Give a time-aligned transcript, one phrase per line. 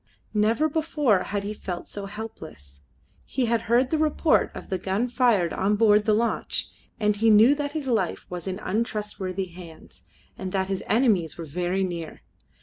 [0.33, 2.81] Never before had he felt so helpless.
[3.23, 7.29] He had heard the report of the gun fired on board the launch, and he
[7.29, 10.01] knew that his life was in untrustworthy hands,
[10.39, 12.21] and that his enemies were very near.